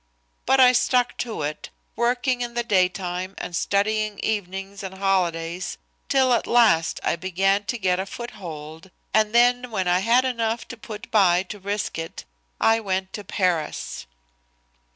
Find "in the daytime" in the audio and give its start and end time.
2.41-3.35